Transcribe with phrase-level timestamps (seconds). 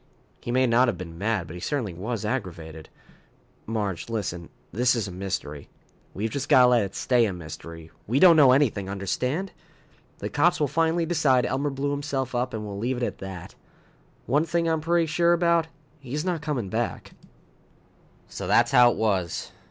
[0.39, 2.89] "He may not have been mad, but he certainly was aggravated.
[3.67, 4.49] Marge, listen!
[4.71, 5.69] This is a mystery.
[6.15, 7.91] We've just got to let it stay a mystery.
[8.07, 9.51] We don't know anything, understand?
[10.17, 13.53] The cops will finally decide Elmer blew himself up, and we'll leave it at that.
[14.25, 15.67] One thing I'm pretty sure about
[15.99, 17.11] he's not coming back."
[18.27, 19.51] So that's how it was.